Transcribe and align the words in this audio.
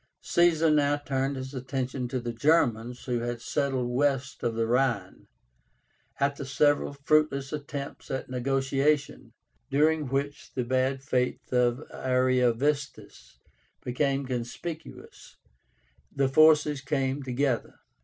Caesar 0.21 0.71
now 0.71 0.97
turned 0.97 1.35
his 1.35 1.53
attention 1.53 2.07
to 2.07 2.19
the 2.19 2.33
Germans 2.33 3.05
who 3.05 3.19
had 3.19 3.39
settled 3.39 3.87
west 3.87 4.41
of 4.41 4.55
the 4.55 4.65
Rhine. 4.65 5.27
After 6.19 6.43
several 6.43 6.93
fruitless 6.93 7.53
attempts 7.53 8.09
at 8.09 8.27
negotiation, 8.27 9.33
during 9.69 10.07
which 10.07 10.53
the 10.55 10.63
bad 10.63 11.03
faith 11.03 11.53
of 11.53 11.83
Ariovistus 11.91 13.37
became 13.83 14.25
conspicuous, 14.25 15.37
the 16.11 16.27
forces 16.27 16.81
came 16.81 17.21
together. 17.21 17.75